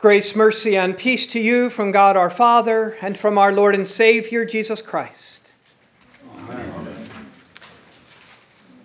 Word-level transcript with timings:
Grace, 0.00 0.34
mercy, 0.34 0.78
and 0.78 0.96
peace 0.96 1.26
to 1.26 1.38
you 1.38 1.68
from 1.68 1.90
God 1.90 2.16
our 2.16 2.30
Father 2.30 2.96
and 3.02 3.18
from 3.18 3.36
our 3.36 3.52
Lord 3.52 3.74
and 3.74 3.86
Savior 3.86 4.46
Jesus 4.46 4.80
Christ. 4.80 5.42
Amen. 6.38 6.96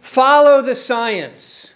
Follow 0.02 0.62
the 0.62 0.76
science. 0.76 1.72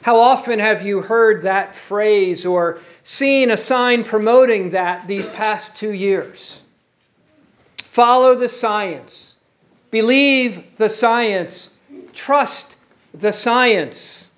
How 0.00 0.16
often 0.16 0.58
have 0.58 0.86
you 0.86 1.02
heard 1.02 1.42
that 1.42 1.74
phrase 1.74 2.46
or 2.46 2.78
seen 3.02 3.50
a 3.50 3.58
sign 3.58 4.04
promoting 4.04 4.70
that 4.70 5.06
these 5.06 5.28
past 5.28 5.76
two 5.76 5.92
years? 5.92 6.62
Follow 7.90 8.36
the 8.36 8.48
science. 8.48 9.36
Believe 9.90 10.64
the 10.78 10.88
science. 10.88 11.68
Trust 12.14 12.76
the 13.12 13.32
science. 13.32 14.30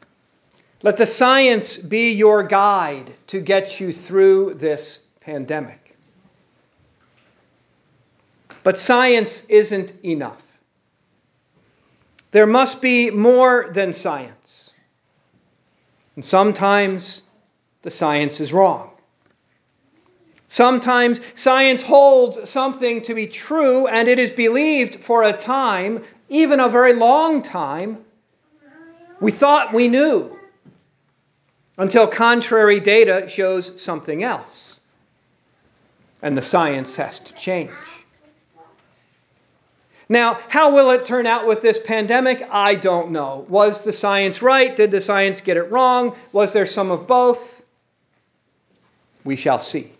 Let 0.82 0.96
the 0.96 1.06
science 1.06 1.76
be 1.76 2.12
your 2.12 2.42
guide 2.42 3.12
to 3.28 3.40
get 3.40 3.80
you 3.80 3.92
through 3.92 4.54
this 4.54 5.00
pandemic. 5.20 5.96
But 8.62 8.78
science 8.78 9.42
isn't 9.48 9.92
enough. 10.04 10.42
There 12.30 12.46
must 12.46 12.80
be 12.80 13.10
more 13.10 13.70
than 13.72 13.92
science. 13.92 14.72
And 16.16 16.24
sometimes 16.24 17.22
the 17.82 17.90
science 17.90 18.40
is 18.40 18.52
wrong. 18.52 18.90
Sometimes 20.48 21.20
science 21.34 21.82
holds 21.82 22.48
something 22.48 23.02
to 23.02 23.14
be 23.14 23.26
true 23.26 23.86
and 23.86 24.08
it 24.08 24.18
is 24.18 24.30
believed 24.30 25.04
for 25.04 25.24
a 25.24 25.32
time, 25.32 26.02
even 26.28 26.58
a 26.58 26.68
very 26.68 26.92
long 26.94 27.42
time. 27.42 28.04
We 29.20 29.30
thought 29.30 29.74
we 29.74 29.88
knew 29.88 30.39
until 31.80 32.06
contrary 32.06 32.78
data 32.78 33.26
shows 33.26 33.82
something 33.82 34.22
else. 34.22 34.78
And 36.20 36.36
the 36.36 36.42
science 36.42 36.94
has 36.96 37.18
to 37.20 37.32
change. 37.32 37.70
Now, 40.06 40.38
how 40.48 40.74
will 40.74 40.90
it 40.90 41.06
turn 41.06 41.26
out 41.26 41.46
with 41.46 41.62
this 41.62 41.78
pandemic? 41.82 42.42
I 42.50 42.74
don't 42.74 43.12
know. 43.12 43.46
Was 43.48 43.82
the 43.82 43.94
science 43.94 44.42
right? 44.42 44.76
Did 44.76 44.90
the 44.90 45.00
science 45.00 45.40
get 45.40 45.56
it 45.56 45.70
wrong? 45.70 46.14
Was 46.32 46.52
there 46.52 46.66
some 46.66 46.90
of 46.90 47.06
both? 47.06 47.62
We 49.24 49.36
shall 49.36 49.58
see. 49.58 49.90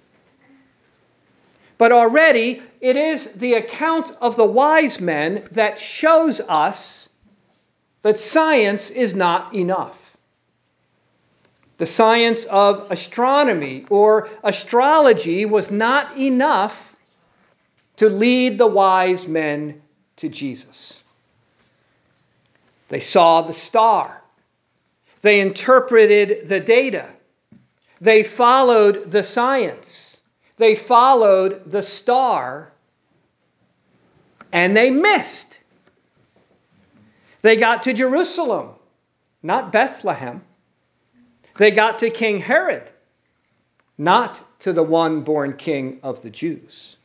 But 1.79 1.93
already, 1.93 2.61
it 2.83 2.97
is 2.97 3.25
the 3.33 3.55
account 3.55 4.15
of 4.21 4.37
the 4.37 4.45
wise 4.45 5.01
men 5.01 5.49
that 5.53 5.79
shows 5.79 6.41
us 6.41 7.09
that 8.03 8.19
science 8.19 8.91
is 8.91 9.15
not 9.15 9.55
enough 9.55 10.00
the 11.81 11.87
science 11.87 12.45
of 12.45 12.91
astronomy 12.91 13.87
or 13.89 14.29
astrology 14.45 15.47
was 15.47 15.71
not 15.71 16.15
enough 16.19 16.95
to 17.97 18.11
lead 18.11 18.59
the 18.59 18.67
wise 18.67 19.27
men 19.27 19.81
to 20.17 20.29
Jesus. 20.29 21.03
They 22.91 23.01
saw 23.01 23.41
the 23.41 23.55
star, 23.55 24.23
they 25.23 25.41
interpreted 25.41 26.51
the 26.51 26.61
data, 26.61 27.09
they 27.99 28.25
followed 28.25 29.11
the 29.11 29.23
science, 29.23 30.21
they 30.59 30.75
followed 30.75 31.63
the 31.73 31.83
star, 31.83 32.73
and 34.53 34.77
they 34.77 34.91
missed. 34.91 35.59
They 37.41 37.57
got 37.57 37.85
to 37.85 37.95
Jerusalem, 37.95 38.73
not 39.43 39.73
Bethlehem. 39.73 40.43
They 41.57 41.71
got 41.71 41.99
to 42.01 42.11
King 42.11 42.39
Herod, 42.39 42.89
not 43.99 44.43
to 44.61 44.73
the 44.73 44.83
one 44.83 45.23
born 45.23 45.55
king 45.57 46.01
of 46.03 46.23
the 46.23 46.31
Jews. 46.31 46.97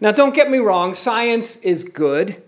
Now, 0.00 0.12
don't 0.12 0.34
get 0.34 0.50
me 0.50 0.58
wrong, 0.58 0.94
science 0.94 1.56
is 1.56 1.84
good. 1.84 2.42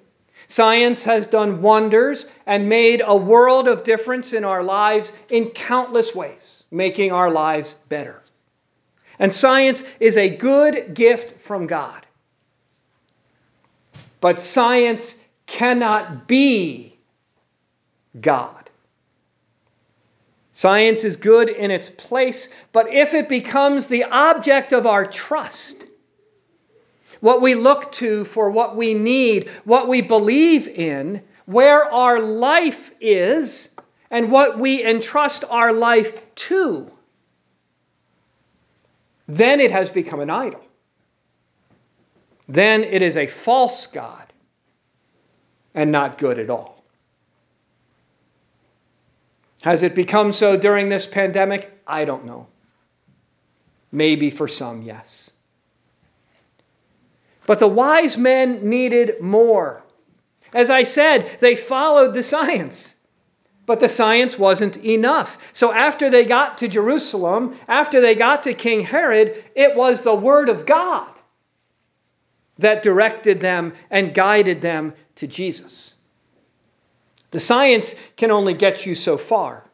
Science 0.48 1.02
has 1.02 1.26
done 1.26 1.62
wonders 1.62 2.26
and 2.46 2.68
made 2.68 3.02
a 3.04 3.16
world 3.16 3.66
of 3.66 3.82
difference 3.82 4.32
in 4.32 4.44
our 4.44 4.62
lives 4.62 5.12
in 5.28 5.50
countless 5.50 6.14
ways, 6.14 6.62
making 6.70 7.12
our 7.12 7.30
lives 7.30 7.76
better. 7.88 8.22
And 9.18 9.32
science 9.32 9.82
is 9.98 10.16
a 10.16 10.28
good 10.36 10.94
gift 10.94 11.40
from 11.40 11.66
God. 11.66 12.06
But 14.20 14.38
science 14.38 15.16
cannot 15.46 16.28
be 16.28 16.98
God. 18.20 18.65
Science 20.56 21.04
is 21.04 21.16
good 21.16 21.50
in 21.50 21.70
its 21.70 21.90
place, 21.90 22.48
but 22.72 22.90
if 22.90 23.12
it 23.12 23.28
becomes 23.28 23.88
the 23.88 24.04
object 24.04 24.72
of 24.72 24.86
our 24.86 25.04
trust, 25.04 25.84
what 27.20 27.42
we 27.42 27.54
look 27.54 27.92
to 27.92 28.24
for 28.24 28.50
what 28.50 28.74
we 28.74 28.94
need, 28.94 29.50
what 29.64 29.86
we 29.86 30.00
believe 30.00 30.66
in, 30.66 31.22
where 31.44 31.84
our 31.92 32.20
life 32.20 32.90
is, 33.02 33.68
and 34.10 34.32
what 34.32 34.58
we 34.58 34.82
entrust 34.82 35.44
our 35.50 35.74
life 35.74 36.22
to, 36.36 36.90
then 39.28 39.60
it 39.60 39.70
has 39.70 39.90
become 39.90 40.20
an 40.20 40.30
idol. 40.30 40.64
Then 42.48 42.82
it 42.82 43.02
is 43.02 43.18
a 43.18 43.26
false 43.26 43.86
God 43.88 44.32
and 45.74 45.92
not 45.92 46.16
good 46.16 46.38
at 46.38 46.48
all. 46.48 46.75
Has 49.66 49.82
it 49.82 49.96
become 49.96 50.32
so 50.32 50.56
during 50.56 50.90
this 50.90 51.08
pandemic? 51.08 51.76
I 51.88 52.04
don't 52.04 52.24
know. 52.24 52.46
Maybe 53.90 54.30
for 54.30 54.46
some, 54.46 54.82
yes. 54.82 55.28
But 57.46 57.58
the 57.58 57.66
wise 57.66 58.16
men 58.16 58.70
needed 58.70 59.20
more. 59.20 59.82
As 60.54 60.70
I 60.70 60.84
said, 60.84 61.38
they 61.40 61.56
followed 61.56 62.14
the 62.14 62.22
science. 62.22 62.94
But 63.66 63.80
the 63.80 63.88
science 63.88 64.38
wasn't 64.38 64.76
enough. 64.84 65.36
So 65.52 65.72
after 65.72 66.10
they 66.10 66.22
got 66.22 66.58
to 66.58 66.68
Jerusalem, 66.68 67.56
after 67.66 68.00
they 68.00 68.14
got 68.14 68.44
to 68.44 68.54
King 68.54 68.82
Herod, 68.82 69.34
it 69.56 69.74
was 69.74 70.02
the 70.02 70.14
Word 70.14 70.48
of 70.48 70.64
God 70.64 71.08
that 72.58 72.84
directed 72.84 73.40
them 73.40 73.72
and 73.90 74.14
guided 74.14 74.60
them 74.60 74.94
to 75.16 75.26
Jesus. 75.26 75.95
The 77.30 77.40
science 77.40 77.94
can 78.16 78.30
only 78.30 78.54
get 78.54 78.86
you 78.86 78.94
so 78.94 79.18
far. 79.18 79.64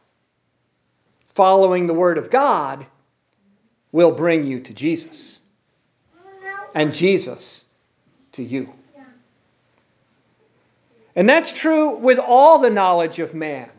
Following 1.35 1.87
the 1.87 1.93
Word 1.93 2.17
of 2.17 2.29
God 2.29 2.85
will 3.91 4.11
bring 4.11 4.43
you 4.45 4.59
to 4.61 4.73
Jesus, 4.73 5.39
and 6.75 6.93
Jesus 6.93 7.65
to 8.33 8.43
you. 8.43 8.73
And 11.15 11.29
that's 11.29 11.51
true 11.51 11.97
with 11.97 12.17
all 12.17 12.59
the 12.59 12.71
knowledge 12.71 13.19
of 13.19 13.33
man. 13.33 13.69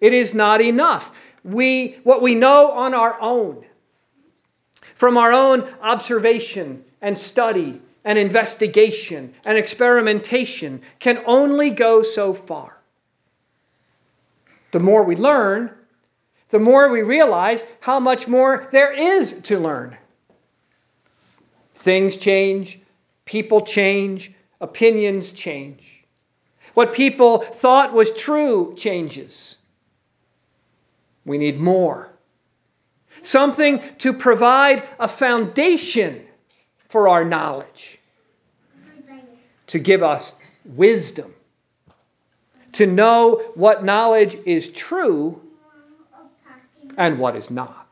It 0.00 0.14
is 0.14 0.32
not 0.32 0.62
enough. 0.62 1.10
We, 1.44 1.98
what 2.04 2.22
we 2.22 2.34
know 2.34 2.72
on 2.72 2.94
our 2.94 3.20
own, 3.20 3.64
from 4.94 5.18
our 5.18 5.32
own 5.32 5.68
observation 5.82 6.84
and 7.02 7.18
study 7.18 7.80
and 8.04 8.18
investigation 8.18 9.34
and 9.44 9.58
experimentation, 9.58 10.80
can 10.98 11.22
only 11.26 11.68
go 11.68 12.02
so 12.02 12.32
far. 12.32 12.79
The 14.72 14.80
more 14.80 15.02
we 15.02 15.16
learn, 15.16 15.70
the 16.50 16.58
more 16.58 16.88
we 16.88 17.02
realize 17.02 17.64
how 17.80 18.00
much 18.00 18.28
more 18.28 18.68
there 18.72 18.92
is 18.92 19.32
to 19.42 19.58
learn. 19.58 19.96
Things 21.74 22.16
change, 22.16 22.80
people 23.24 23.62
change, 23.62 24.32
opinions 24.60 25.32
change. 25.32 26.04
What 26.74 26.92
people 26.92 27.38
thought 27.38 27.92
was 27.92 28.12
true 28.12 28.74
changes. 28.76 29.56
We 31.24 31.38
need 31.38 31.58
more. 31.58 32.12
Something 33.22 33.82
to 33.98 34.12
provide 34.12 34.88
a 34.98 35.08
foundation 35.08 36.26
for 36.88 37.08
our 37.08 37.24
knowledge, 37.24 37.98
to 39.68 39.78
give 39.78 40.02
us 40.02 40.34
wisdom 40.64 41.34
to 42.80 42.86
know 42.86 43.42
what 43.56 43.84
knowledge 43.84 44.38
is 44.46 44.70
true 44.70 45.38
and 46.96 47.18
what 47.18 47.36
is 47.36 47.50
not. 47.50 47.86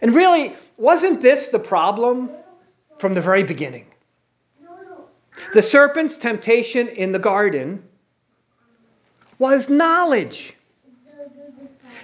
And 0.00 0.14
really, 0.14 0.54
wasn't 0.76 1.22
this 1.22 1.48
the 1.48 1.58
problem 1.58 2.30
from 2.98 3.14
the 3.14 3.20
very 3.20 3.42
beginning? 3.42 3.86
The 5.54 5.62
serpent's 5.62 6.16
temptation 6.16 6.86
in 6.86 7.10
the 7.10 7.18
garden 7.18 7.82
was 9.40 9.68
knowledge. 9.68 10.54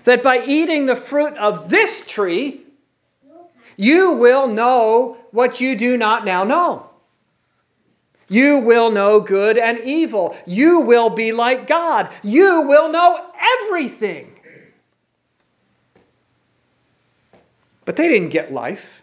That 0.04 0.24
by 0.24 0.44
eating 0.44 0.86
the 0.86 0.96
fruit 0.96 1.36
of 1.36 1.68
this 1.68 2.00
tree, 2.04 2.62
you 3.76 4.14
will 4.14 4.48
know 4.48 5.18
what 5.30 5.60
you 5.60 5.76
do 5.76 5.96
not 5.96 6.24
now 6.24 6.42
know. 6.42 6.91
You 8.32 8.56
will 8.56 8.90
know 8.90 9.20
good 9.20 9.58
and 9.58 9.78
evil. 9.80 10.34
You 10.46 10.80
will 10.80 11.10
be 11.10 11.32
like 11.32 11.66
God. 11.66 12.08
You 12.22 12.62
will 12.62 12.90
know 12.90 13.30
everything. 13.38 14.34
But 17.84 17.96
they 17.96 18.08
didn't 18.08 18.30
get 18.30 18.50
life. 18.50 19.02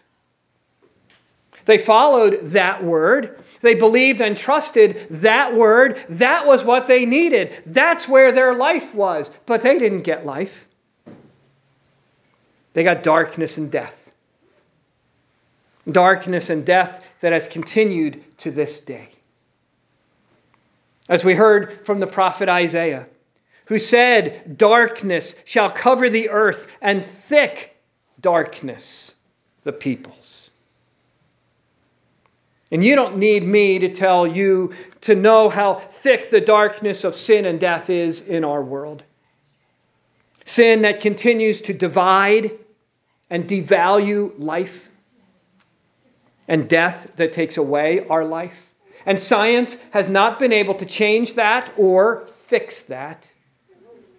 They 1.64 1.78
followed 1.78 2.40
that 2.50 2.82
word. 2.82 3.38
They 3.60 3.76
believed 3.76 4.20
and 4.20 4.36
trusted 4.36 5.06
that 5.22 5.54
word. 5.54 6.04
That 6.08 6.44
was 6.44 6.64
what 6.64 6.88
they 6.88 7.06
needed. 7.06 7.62
That's 7.66 8.08
where 8.08 8.32
their 8.32 8.56
life 8.56 8.92
was. 8.92 9.30
But 9.46 9.62
they 9.62 9.78
didn't 9.78 10.02
get 10.02 10.26
life. 10.26 10.66
They 12.72 12.82
got 12.82 13.04
darkness 13.04 13.58
and 13.58 13.70
death. 13.70 14.12
Darkness 15.88 16.50
and 16.50 16.66
death 16.66 17.06
that 17.20 17.32
has 17.32 17.46
continued 17.46 18.24
to 18.38 18.50
this 18.50 18.80
day. 18.80 19.08
As 21.10 21.24
we 21.24 21.34
heard 21.34 21.84
from 21.84 21.98
the 21.98 22.06
prophet 22.06 22.48
Isaiah, 22.48 23.04
who 23.66 23.80
said, 23.80 24.56
Darkness 24.56 25.34
shall 25.44 25.70
cover 25.70 26.08
the 26.08 26.30
earth, 26.30 26.68
and 26.80 27.02
thick 27.02 27.76
darkness 28.20 29.12
the 29.64 29.72
peoples. 29.72 30.50
And 32.70 32.84
you 32.84 32.94
don't 32.94 33.18
need 33.18 33.44
me 33.44 33.80
to 33.80 33.88
tell 33.88 34.24
you 34.24 34.72
to 35.00 35.16
know 35.16 35.48
how 35.48 35.74
thick 35.74 36.30
the 36.30 36.40
darkness 36.40 37.02
of 37.02 37.16
sin 37.16 37.44
and 37.44 37.58
death 37.58 37.90
is 37.90 38.20
in 38.20 38.44
our 38.44 38.62
world. 38.62 39.02
Sin 40.44 40.82
that 40.82 41.00
continues 41.00 41.60
to 41.62 41.72
divide 41.72 42.52
and 43.30 43.48
devalue 43.48 44.32
life, 44.38 44.88
and 46.46 46.68
death 46.68 47.10
that 47.16 47.32
takes 47.32 47.56
away 47.56 48.06
our 48.08 48.24
life. 48.24 48.69
And 49.06 49.18
science 49.18 49.76
has 49.90 50.08
not 50.08 50.38
been 50.38 50.52
able 50.52 50.74
to 50.74 50.86
change 50.86 51.34
that 51.34 51.72
or 51.76 52.28
fix 52.46 52.82
that. 52.82 53.28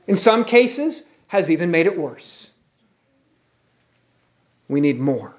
In 0.07 0.17
some 0.17 0.43
cases, 0.43 1.03
has 1.27 1.49
even 1.49 1.71
made 1.71 1.87
it 1.87 1.97
worse. 1.97 2.49
We 4.67 4.81
need 4.81 4.99
more. 4.99 5.33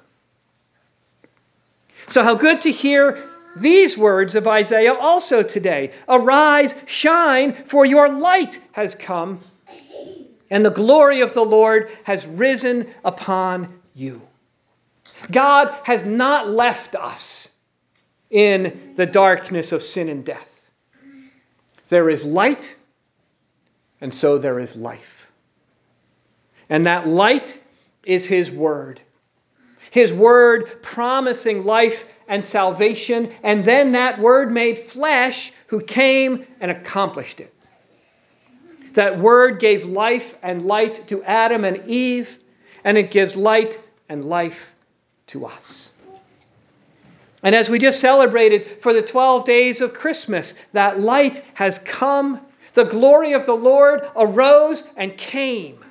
So, 2.09 2.23
how 2.23 2.35
good 2.35 2.63
to 2.63 2.71
hear 2.71 3.19
these 3.57 3.97
words 3.99 4.35
of 4.35 4.47
Isaiah 4.47 4.95
also 4.95 5.43
today 5.43 5.93
Arise, 6.09 6.75
shine, 6.87 7.53
for 7.53 7.85
your 7.85 8.09
light 8.09 8.59
has 8.73 8.95
come, 8.95 9.41
and 10.51 10.65
the 10.65 10.71
glory 10.71 11.21
of 11.21 11.35
the 11.35 11.45
Lord 11.45 11.91
has 12.05 12.27
risen 12.27 12.87
upon 13.05 13.81
you. 13.95 14.23
God 15.31 15.75
has 15.85 16.05
not 16.05 16.51
left 16.51 16.97
us 16.97 17.49
in 18.33 18.95
the 18.97 19.07
darkness 19.07 19.71
of 19.71 19.83
sin 19.83 20.09
and 20.09 20.25
death. 20.25 20.71
There 21.91 22.09
is 22.11 22.25
light, 22.25 22.75
and 24.01 24.13
so 24.13 24.39
there 24.39 24.59
is 24.59 24.75
life. 24.75 25.31
And 26.69 26.87
that 26.87 27.07
light 27.07 27.61
is 28.05 28.25
His 28.25 28.51
Word. 28.51 29.01
His 29.91 30.11
Word 30.13 30.83
promising 30.83 31.65
life 31.65 32.07
and 32.27 32.43
salvation, 32.43 33.31
and 33.43 33.65
then 33.65 33.93
that 33.93 34.19
Word 34.19 34.51
made 34.51 34.79
flesh 34.79 35.53
who 35.67 35.83
came 35.83 36.47
and 36.61 36.71
accomplished 36.71 37.41
it. 37.41 37.55
That 38.95 39.19
Word 39.19 39.61
gave 39.61 39.85
life 39.85 40.35
and 40.43 40.65
light 40.65 41.07
to 41.09 41.23
Adam 41.25 41.67
and 41.67 41.87
Eve, 41.87 42.39
and 42.85 42.97
it 42.97 43.11
gives 43.11 43.37
light 43.37 43.79
and 44.09 44.25
life 44.25 44.73
to 45.27 45.45
us. 45.45 45.91
And 47.43 47.55
as 47.55 47.69
we 47.69 47.79
just 47.79 48.01
celebrated 48.01 48.67
for 48.83 48.93
the 48.93 49.03
12 49.03 49.45
days 49.45 49.81
of 49.81 49.95
Christmas, 49.95 50.55
that 50.73 51.01
light 51.01 51.43
has 51.55 51.79
come. 51.81 52.41
The 52.75 52.85
glory 52.85 53.33
of 53.33 53.45
the 53.45 53.55
Lord 53.55 54.09
arose 54.17 54.85
and 54.97 55.17
came 55.17 55.85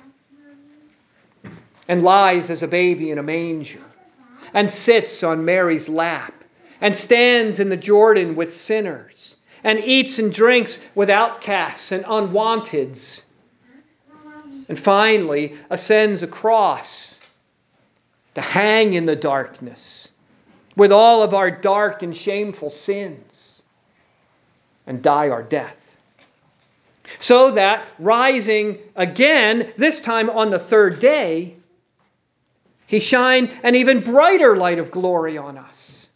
and 1.88 2.02
lies 2.02 2.50
as 2.50 2.62
a 2.62 2.68
baby 2.68 3.10
in 3.10 3.18
a 3.18 3.22
manger 3.22 3.82
and 4.54 4.70
sits 4.70 5.22
on 5.22 5.44
Mary's 5.44 5.88
lap 5.88 6.32
and 6.80 6.96
stands 6.96 7.60
in 7.60 7.68
the 7.68 7.76
Jordan 7.76 8.34
with 8.34 8.52
sinners 8.52 9.36
and 9.62 9.78
eats 9.78 10.18
and 10.18 10.32
drinks 10.32 10.80
with 10.94 11.10
outcasts 11.10 11.92
and 11.92 12.04
unwanteds 12.04 13.22
and 14.68 14.78
finally 14.78 15.54
ascends 15.70 16.22
across 16.22 17.18
to 18.34 18.40
hang 18.40 18.94
in 18.94 19.06
the 19.06 19.14
darkness 19.14 20.08
with 20.76 20.92
all 20.92 21.22
of 21.22 21.34
our 21.34 21.50
dark 21.50 22.02
and 22.02 22.16
shameful 22.16 22.70
sins 22.70 23.62
and 24.86 25.02
die 25.02 25.28
our 25.28 25.42
death. 25.42 25.78
So 27.18 27.52
that 27.52 27.86
rising 27.98 28.78
again, 28.96 29.72
this 29.76 30.00
time 30.00 30.30
on 30.30 30.50
the 30.50 30.58
third 30.58 30.98
day, 30.98 31.56
he 32.86 33.00
shined 33.00 33.50
an 33.62 33.74
even 33.74 34.00
brighter 34.00 34.56
light 34.56 34.78
of 34.78 34.90
glory 34.90 35.38
on 35.38 35.58
us. 35.58 36.08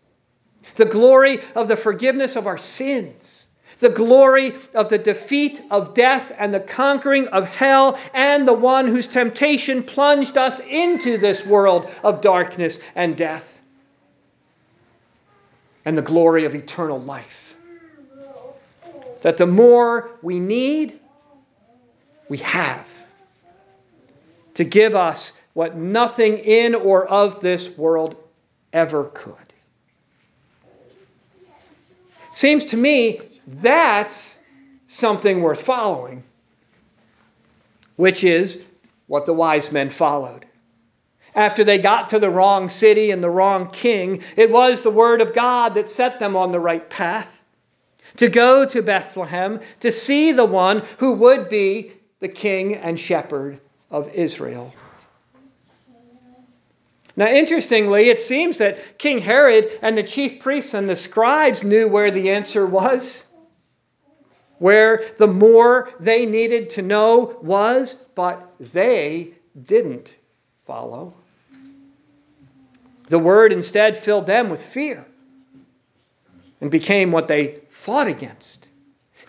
The 0.76 0.84
glory 0.84 1.40
of 1.54 1.68
the 1.68 1.76
forgiveness 1.76 2.36
of 2.36 2.46
our 2.46 2.58
sins, 2.58 3.46
the 3.78 3.88
glory 3.88 4.54
of 4.74 4.88
the 4.88 4.98
defeat 4.98 5.62
of 5.70 5.94
death 5.94 6.32
and 6.36 6.52
the 6.52 6.60
conquering 6.60 7.28
of 7.28 7.46
hell, 7.46 7.98
and 8.12 8.46
the 8.46 8.52
one 8.52 8.86
whose 8.86 9.06
temptation 9.06 9.82
plunged 9.82 10.36
us 10.36 10.60
into 10.60 11.18
this 11.18 11.44
world 11.46 11.90
of 12.02 12.20
darkness 12.20 12.78
and 12.94 13.16
death 13.16 13.55
and 15.86 15.96
the 15.96 16.02
glory 16.02 16.44
of 16.44 16.54
eternal 16.54 17.00
life. 17.00 17.54
That 19.22 19.38
the 19.38 19.46
more 19.46 20.10
we 20.20 20.38
need, 20.38 21.00
we 22.28 22.38
have 22.38 22.86
to 24.54 24.64
give 24.64 24.94
us 24.94 25.32
what 25.54 25.76
nothing 25.76 26.38
in 26.38 26.74
or 26.74 27.06
of 27.06 27.40
this 27.40 27.70
world 27.78 28.16
ever 28.72 29.04
could. 29.04 29.34
Seems 32.32 32.66
to 32.66 32.76
me 32.76 33.20
that's 33.46 34.38
something 34.88 35.40
worth 35.40 35.62
following, 35.62 36.22
which 37.94 38.24
is 38.24 38.60
what 39.06 39.24
the 39.24 39.32
wise 39.32 39.70
men 39.72 39.88
followed 39.88 40.46
after 41.36 41.62
they 41.62 41.78
got 41.78 42.08
to 42.08 42.18
the 42.18 42.30
wrong 42.30 42.68
city 42.68 43.10
and 43.10 43.22
the 43.22 43.30
wrong 43.30 43.70
king, 43.70 44.22
it 44.36 44.50
was 44.50 44.82
the 44.82 44.90
word 44.90 45.20
of 45.20 45.34
God 45.34 45.74
that 45.74 45.90
set 45.90 46.18
them 46.18 46.34
on 46.34 46.50
the 46.50 46.58
right 46.60 46.88
path. 46.88 47.32
To 48.16 48.28
go 48.28 48.64
to 48.64 48.80
Bethlehem 48.80 49.60
to 49.80 49.92
see 49.92 50.32
the 50.32 50.44
one 50.44 50.82
who 50.98 51.12
would 51.12 51.50
be 51.50 51.92
the 52.20 52.28
king 52.28 52.74
and 52.74 52.98
shepherd 52.98 53.60
of 53.90 54.08
Israel. 54.14 54.72
Now, 57.14 57.28
interestingly, 57.28 58.08
it 58.08 58.20
seems 58.20 58.58
that 58.58 58.98
King 58.98 59.18
Herod 59.18 59.78
and 59.82 59.96
the 59.96 60.02
chief 60.02 60.40
priests 60.40 60.74
and 60.74 60.88
the 60.88 60.96
scribes 60.96 61.62
knew 61.62 61.88
where 61.88 62.10
the 62.10 62.30
answer 62.30 62.66
was, 62.66 63.24
where 64.58 65.02
the 65.18 65.26
more 65.26 65.90
they 66.00 66.24
needed 66.26 66.70
to 66.70 66.82
know 66.82 67.38
was, 67.42 67.94
but 68.14 68.54
they 68.60 69.32
didn't 69.64 70.16
follow. 70.66 71.14
The 73.06 73.18
word 73.18 73.52
instead 73.52 73.96
filled 73.96 74.26
them 74.26 74.50
with 74.50 74.62
fear 74.62 75.04
and 76.60 76.70
became 76.70 77.12
what 77.12 77.28
they 77.28 77.60
fought 77.70 78.08
against. 78.08 78.66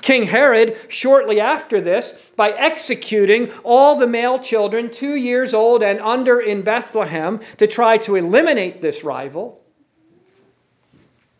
King 0.01 0.23
Herod, 0.23 0.77
shortly 0.89 1.39
after 1.39 1.81
this, 1.81 2.13
by 2.35 2.51
executing 2.51 3.51
all 3.63 3.97
the 3.97 4.07
male 4.07 4.39
children 4.39 4.91
two 4.91 5.15
years 5.15 5.53
old 5.53 5.83
and 5.83 5.99
under 5.99 6.39
in 6.39 6.61
Bethlehem 6.61 7.39
to 7.57 7.67
try 7.67 7.97
to 7.99 8.15
eliminate 8.15 8.81
this 8.81 9.03
rival. 9.03 9.61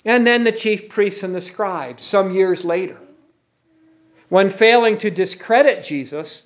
And 0.06 0.26
then 0.26 0.44
the 0.44 0.52
chief 0.52 0.90
priests 0.90 1.24
and 1.24 1.36
the 1.36 1.42
scribes, 1.42 2.04
some 2.04 2.34
years 2.34 2.66
later, 2.66 2.98
when 4.30 4.50
failing 4.50 4.98
to 5.00 5.12
discredit 5.12 5.84
Jesus, 5.84 6.44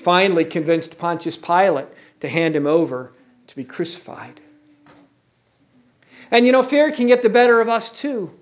finally 0.00 0.44
convinced 0.44 0.98
Pontius 0.98 1.36
Pilate 1.36 1.88
to 2.20 2.28
hand 2.28 2.54
him 2.54 2.66
over 2.66 3.12
to 3.48 3.56
be 3.56 3.64
crucified. 3.64 4.40
And 6.30 6.46
you 6.46 6.52
know, 6.52 6.62
fear 6.62 6.90
can 6.92 7.06
get 7.06 7.22
the 7.22 7.28
better 7.28 7.60
of 7.60 7.68
us 7.68 7.90
too. 7.90 8.32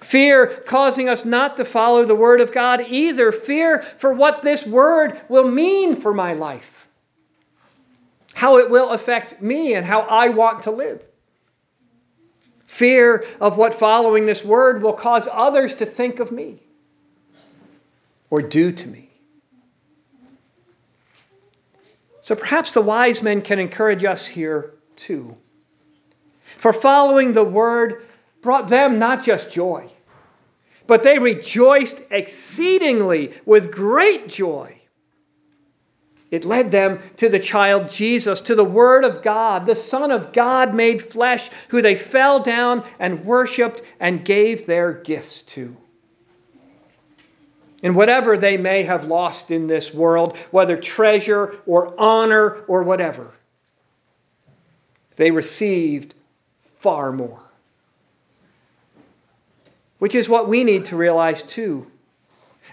Fear 0.00 0.46
causing 0.66 1.08
us 1.08 1.24
not 1.24 1.56
to 1.56 1.64
follow 1.64 2.04
the 2.04 2.14
Word 2.14 2.40
of 2.40 2.52
God 2.52 2.80
either. 2.88 3.32
Fear 3.32 3.82
for 3.98 4.12
what 4.12 4.42
this 4.42 4.64
Word 4.64 5.20
will 5.28 5.48
mean 5.48 5.96
for 5.96 6.14
my 6.14 6.34
life, 6.34 6.86
how 8.34 8.58
it 8.58 8.70
will 8.70 8.90
affect 8.90 9.42
me, 9.42 9.74
and 9.74 9.84
how 9.84 10.00
I 10.02 10.28
want 10.28 10.62
to 10.62 10.70
live. 10.70 11.04
Fear 12.66 13.24
of 13.40 13.56
what 13.56 13.74
following 13.74 14.26
this 14.26 14.44
Word 14.44 14.80
will 14.82 14.92
cause 14.92 15.28
others 15.30 15.74
to 15.74 15.86
think 15.86 16.20
of 16.20 16.30
me 16.30 16.62
or 18.30 18.40
do 18.40 18.70
to 18.70 18.88
me. 18.88 19.10
So 22.22 22.36
perhaps 22.36 22.74
the 22.74 22.80
wise 22.80 23.22
men 23.22 23.42
can 23.42 23.58
encourage 23.58 24.04
us 24.04 24.24
here 24.24 24.74
too. 24.94 25.36
For 26.60 26.74
following 26.74 27.32
the 27.32 27.42
word 27.42 28.04
brought 28.42 28.68
them 28.68 28.98
not 28.98 29.24
just 29.24 29.50
joy, 29.50 29.90
but 30.86 31.02
they 31.02 31.18
rejoiced 31.18 31.98
exceedingly 32.10 33.32
with 33.46 33.72
great 33.72 34.28
joy. 34.28 34.78
It 36.30 36.44
led 36.44 36.70
them 36.70 37.00
to 37.16 37.30
the 37.30 37.38
child 37.38 37.88
Jesus, 37.88 38.42
to 38.42 38.54
the 38.54 38.62
Word 38.62 39.04
of 39.04 39.22
God, 39.22 39.64
the 39.64 39.74
Son 39.74 40.10
of 40.10 40.34
God 40.34 40.74
made 40.74 41.02
flesh, 41.02 41.50
who 41.68 41.80
they 41.80 41.96
fell 41.96 42.40
down 42.40 42.84
and 42.98 43.24
worshiped 43.24 43.80
and 43.98 44.22
gave 44.22 44.66
their 44.66 44.92
gifts 44.92 45.40
to. 45.42 45.74
And 47.82 47.96
whatever 47.96 48.36
they 48.36 48.58
may 48.58 48.82
have 48.82 49.04
lost 49.06 49.50
in 49.50 49.66
this 49.66 49.94
world, 49.94 50.36
whether 50.50 50.76
treasure 50.76 51.56
or 51.66 51.98
honor 51.98 52.64
or 52.68 52.82
whatever, 52.82 53.32
they 55.16 55.30
received 55.30 56.14
far 56.80 57.12
more. 57.12 57.40
Which 59.98 60.14
is 60.14 60.28
what 60.28 60.48
we 60.48 60.64
need 60.64 60.86
to 60.86 60.96
realize 60.96 61.42
too. 61.42 61.86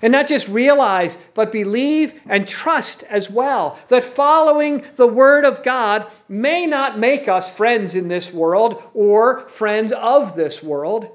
And 0.02 0.12
not 0.12 0.28
just 0.28 0.48
realize, 0.48 1.18
but 1.34 1.52
believe 1.52 2.14
and 2.28 2.48
trust 2.48 3.04
as 3.04 3.30
well 3.30 3.80
that 3.88 4.06
following 4.06 4.84
the 4.96 5.08
Word 5.08 5.44
of 5.44 5.64
God 5.64 6.08
may 6.30 6.68
not 6.68 7.00
make 7.00 7.28
us 7.28 7.50
friends 7.50 7.96
in 7.96 8.08
this 8.08 8.32
world 8.32 8.84
or 8.94 9.42
friends 9.50 9.92
of 9.92 10.36
this 10.36 10.62
world. 10.62 11.10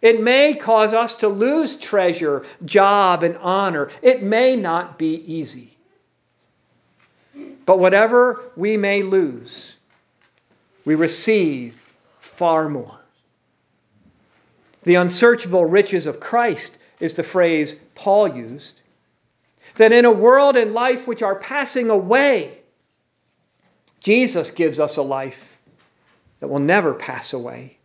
It 0.00 0.22
may 0.22 0.54
cause 0.54 0.92
us 0.94 1.16
to 1.16 1.28
lose 1.28 1.74
treasure, 1.76 2.44
job, 2.64 3.22
and 3.22 3.36
honor. 3.38 3.90
It 4.02 4.22
may 4.22 4.56
not 4.56 4.98
be 4.98 5.22
easy. 5.32 5.76
But 7.66 7.78
whatever 7.78 8.40
we 8.56 8.76
may 8.76 9.02
lose, 9.02 9.74
we 10.84 10.94
receive 10.94 11.74
far 12.36 12.68
more. 12.68 12.98
The 14.82 14.96
unsearchable 14.96 15.64
riches 15.64 16.06
of 16.06 16.20
Christ 16.20 16.78
is 17.00 17.14
the 17.14 17.22
phrase 17.22 17.76
Paul 17.94 18.36
used. 18.36 18.80
That 19.76 19.92
in 19.92 20.04
a 20.04 20.12
world 20.12 20.56
and 20.56 20.72
life 20.72 21.06
which 21.06 21.22
are 21.22 21.34
passing 21.34 21.90
away, 21.90 22.58
Jesus 24.00 24.50
gives 24.52 24.78
us 24.78 24.96
a 24.96 25.02
life 25.02 25.58
that 26.40 26.48
will 26.48 26.60
never 26.60 26.94
pass 26.94 27.32
away. 27.32 27.78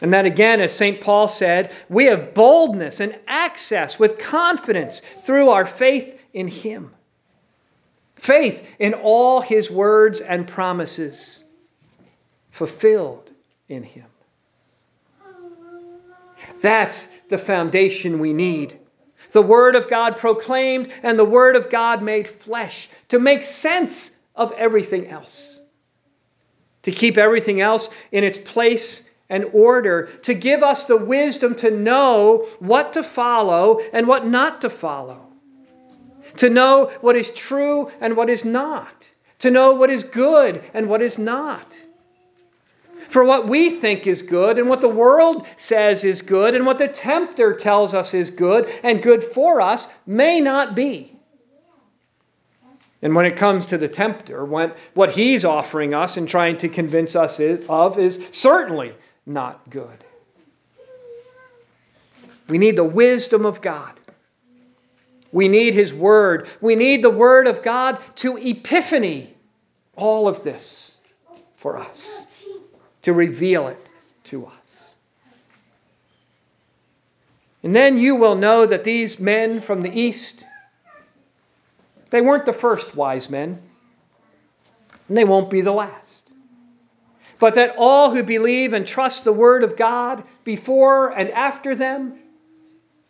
And 0.00 0.12
that 0.12 0.26
again, 0.26 0.60
as 0.60 0.72
St. 0.72 1.00
Paul 1.00 1.28
said, 1.28 1.72
we 1.88 2.06
have 2.06 2.34
boldness 2.34 3.00
and 3.00 3.18
access 3.26 3.98
with 3.98 4.18
confidence 4.18 5.02
through 5.24 5.50
our 5.50 5.66
faith 5.66 6.20
in 6.32 6.48
Him. 6.48 6.92
Faith 8.16 8.68
in 8.78 8.94
all 8.94 9.40
His 9.40 9.70
words 9.70 10.20
and 10.20 10.46
promises 10.46 11.42
fulfilled 12.58 13.30
in 13.68 13.84
Him. 13.84 14.06
That's 16.60 17.08
the 17.28 17.38
foundation 17.38 18.18
we 18.18 18.32
need. 18.32 18.76
The 19.30 19.42
Word 19.42 19.76
of 19.76 19.88
God 19.88 20.16
proclaimed 20.16 20.88
and 21.04 21.16
the 21.16 21.24
Word 21.24 21.54
of 21.54 21.70
God 21.70 22.02
made 22.02 22.26
flesh 22.26 22.88
to 23.10 23.20
make 23.20 23.44
sense 23.44 24.10
of 24.34 24.52
everything 24.52 25.06
else, 25.06 25.60
to 26.82 26.90
keep 26.90 27.16
everything 27.16 27.60
else 27.60 27.90
in 28.10 28.24
its 28.24 28.38
place 28.38 29.04
and 29.28 29.44
order, 29.52 30.06
to 30.22 30.34
give 30.34 30.64
us 30.64 30.84
the 30.84 30.96
wisdom 30.96 31.54
to 31.56 31.70
know 31.70 32.48
what 32.58 32.94
to 32.94 33.04
follow 33.04 33.80
and 33.92 34.08
what 34.08 34.26
not 34.26 34.62
to 34.62 34.70
follow, 34.70 35.28
to 36.38 36.50
know 36.50 36.86
what 37.02 37.14
is 37.14 37.30
true 37.30 37.92
and 38.00 38.16
what 38.16 38.28
is 38.28 38.44
not, 38.44 39.08
to 39.38 39.50
know 39.52 39.74
what 39.74 39.90
is 39.90 40.02
good 40.02 40.60
and 40.74 40.88
what 40.88 41.02
is 41.02 41.18
not 41.18 41.78
for 43.08 43.24
what 43.24 43.48
we 43.48 43.70
think 43.70 44.06
is 44.06 44.22
good 44.22 44.58
and 44.58 44.68
what 44.68 44.80
the 44.80 44.88
world 44.88 45.46
says 45.56 46.04
is 46.04 46.22
good 46.22 46.54
and 46.54 46.66
what 46.66 46.78
the 46.78 46.88
tempter 46.88 47.54
tells 47.54 47.94
us 47.94 48.14
is 48.14 48.30
good 48.30 48.72
and 48.82 49.02
good 49.02 49.24
for 49.24 49.60
us 49.60 49.88
may 50.06 50.40
not 50.40 50.74
be. 50.74 51.14
And 53.00 53.14
when 53.14 53.26
it 53.26 53.36
comes 53.36 53.66
to 53.66 53.78
the 53.78 53.88
tempter, 53.88 54.44
when, 54.44 54.72
what 54.94 55.10
he's 55.10 55.44
offering 55.44 55.94
us 55.94 56.16
and 56.16 56.28
trying 56.28 56.58
to 56.58 56.68
convince 56.68 57.14
us 57.14 57.40
of 57.68 57.98
is 57.98 58.20
certainly 58.32 58.92
not 59.24 59.68
good. 59.70 60.04
We 62.48 62.58
need 62.58 62.76
the 62.76 62.84
wisdom 62.84 63.46
of 63.46 63.60
God. 63.60 63.92
We 65.32 65.48
need 65.48 65.74
His 65.74 65.92
Word. 65.92 66.48
We 66.62 66.74
need 66.74 67.04
the 67.04 67.10
Word 67.10 67.46
of 67.46 67.62
God 67.62 68.00
to 68.16 68.38
epiphany 68.38 69.34
all 69.94 70.26
of 70.26 70.42
this 70.42 70.96
for 71.56 71.76
us 71.76 72.22
to 73.08 73.14
reveal 73.14 73.68
it 73.68 73.88
to 74.22 74.44
us. 74.44 74.94
And 77.62 77.74
then 77.74 77.96
you 77.96 78.16
will 78.16 78.34
know 78.34 78.66
that 78.66 78.84
these 78.84 79.18
men 79.18 79.62
from 79.62 79.80
the 79.80 79.90
east, 79.90 80.46
they 82.10 82.20
weren't 82.20 82.44
the 82.44 82.52
first 82.52 82.94
wise 82.94 83.30
men, 83.30 83.62
and 85.08 85.16
they 85.16 85.24
won't 85.24 85.48
be 85.48 85.62
the 85.62 85.72
last. 85.72 86.30
But 87.38 87.54
that 87.54 87.76
all 87.78 88.10
who 88.10 88.22
believe 88.22 88.74
and 88.74 88.86
trust 88.86 89.24
the 89.24 89.32
Word 89.32 89.64
of 89.64 89.74
God 89.74 90.22
before 90.44 91.08
and 91.08 91.30
after 91.30 91.74
them 91.74 92.18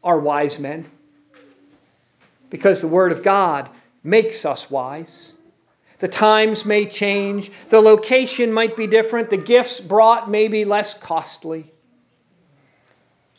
are 0.05 0.21
wise 0.21 0.61
men. 0.61 0.89
Because 2.51 2.81
the 2.81 2.87
Word 2.87 3.11
of 3.11 3.25
God 3.25 3.69
makes 4.05 4.45
us 4.45 4.71
wise. 4.71 5.33
The 5.99 6.09
times 6.09 6.65
may 6.65 6.87
change, 6.87 7.51
the 7.71 7.81
location 7.81 8.53
might 8.53 8.77
be 8.77 8.87
different, 8.87 9.31
the 9.31 9.37
gifts 9.37 9.81
brought 9.81 10.31
may 10.31 10.47
be 10.47 10.65
less 10.65 10.95
costly, 10.95 11.73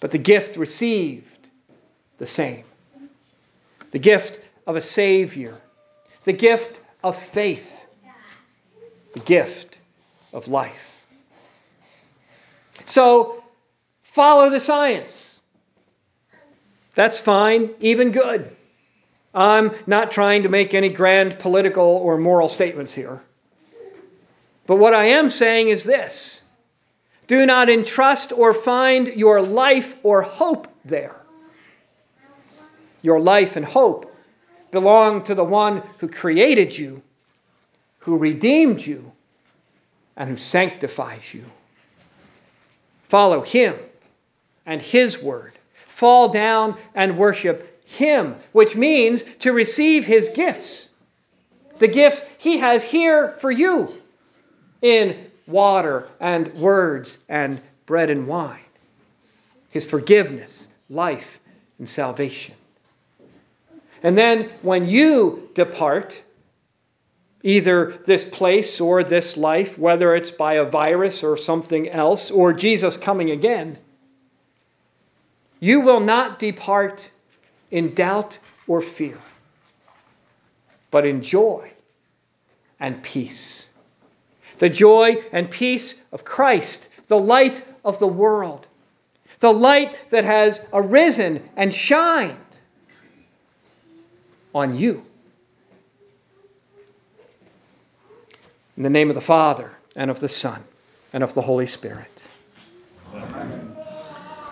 but 0.01 0.11
the 0.11 0.17
gift 0.17 0.57
received 0.57 1.49
the 2.17 2.27
same. 2.27 2.65
The 3.91 3.99
gift 3.99 4.41
of 4.67 4.75
a 4.75 4.81
Savior, 4.81 5.55
the 6.25 6.33
gift 6.33 6.81
of 7.01 7.15
faith, 7.17 7.85
the 9.13 9.21
gift 9.21 9.79
of 10.33 10.47
life. 10.47 10.85
So, 12.85 13.43
follow 14.03 14.49
the 14.49 14.59
science. 14.59 15.39
That's 16.93 17.17
fine, 17.17 17.69
even 17.79 18.11
good. 18.11 18.55
I'm 19.33 19.74
not 19.86 20.12
trying 20.12 20.43
to 20.43 20.50
make 20.50 20.74
any 20.74 20.89
grand 20.89 21.38
political 21.39 21.86
or 21.86 22.17
moral 22.17 22.50
statements 22.50 22.93
here. 22.93 23.21
But 24.65 24.77
what 24.77 24.93
I 24.93 25.05
am 25.05 25.29
saying 25.29 25.69
is 25.69 25.83
this 25.83 26.41
do 27.27 27.45
not 27.45 27.69
entrust 27.69 28.31
or 28.31 28.53
find 28.53 29.07
your 29.07 29.41
life 29.41 29.95
or 30.01 30.24
hope 30.24 30.67
there. 30.83 31.15
Your 33.03 33.19
life 33.19 33.55
and 33.55 33.63
hope 33.63 34.12
belong 34.71 35.24
to 35.24 35.36
the 35.36 35.43
one 35.43 35.83
who 36.00 36.07
created 36.07 36.75
you, 36.75 37.01
who 38.00 38.17
redeemed 38.17 38.81
you, 38.81 39.12
and 40.17 40.27
who 40.29 40.38
sanctifies 40.38 41.33
you. 41.33 41.45
Follow 43.09 43.41
him 43.41 43.75
and 44.65 44.81
his 44.81 45.21
word. 45.21 45.53
Fall 45.88 46.29
down 46.29 46.77
and 46.95 47.17
worship 47.17 47.68
him, 47.89 48.36
which 48.51 48.75
means 48.75 49.24
to 49.39 49.51
receive 49.51 50.05
his 50.05 50.29
gifts. 50.29 50.89
The 51.79 51.88
gifts 51.88 52.22
he 52.38 52.60
has 52.60 52.84
here 52.84 53.31
for 53.39 53.50
you 53.50 53.93
in 54.81 55.25
water 55.48 56.08
and 56.19 56.53
words 56.53 57.17
and 57.27 57.60
bread 57.88 58.12
and 58.12 58.27
wine. 58.27 58.60
His 59.72 59.86
forgiveness, 59.86 60.67
life, 60.89 61.39
and 61.79 61.89
salvation. 61.89 62.53
And 64.03 64.17
then 64.17 64.50
when 64.62 64.88
you 64.88 65.50
depart, 65.55 66.22
either 67.41 68.00
this 68.05 68.24
place 68.24 68.79
or 68.79 69.03
this 69.03 69.36
life, 69.36 69.79
whether 69.79 70.15
it's 70.15 70.31
by 70.31 70.55
a 70.55 70.65
virus 70.65 71.24
or 71.24 71.38
something 71.38 71.89
else, 71.89 72.29
or 72.29 72.53
Jesus 72.53 72.98
coming 72.98 73.31
again, 73.31 73.77
you 75.60 75.81
will 75.81 76.00
not 76.00 76.38
depart 76.38 77.10
in 77.71 77.93
doubt 77.93 78.39
or 78.67 78.81
fear, 78.81 79.17
but 80.91 81.05
in 81.05 81.21
joy 81.21 81.71
and 82.79 83.01
peace. 83.03 83.67
The 84.59 84.69
joy 84.69 85.23
and 85.31 85.49
peace 85.49 85.95
of 86.11 86.23
Christ, 86.23 86.89
the 87.07 87.17
light 87.17 87.63
of 87.85 87.99
the 87.99 88.07
world, 88.07 88.67
the 89.39 89.53
light 89.53 90.09
that 90.09 90.23
has 90.23 90.61
arisen 90.73 91.47
and 91.55 91.73
shined 91.73 92.38
on 94.53 94.75
you. 94.75 95.03
In 98.75 98.83
the 98.83 98.89
name 98.89 99.09
of 99.09 99.15
the 99.15 99.21
Father, 99.21 99.71
and 99.95 100.09
of 100.09 100.19
the 100.19 100.29
Son, 100.29 100.63
and 101.11 101.23
of 101.23 101.33
the 101.33 101.41
Holy 101.41 101.67
Spirit. 101.67 102.23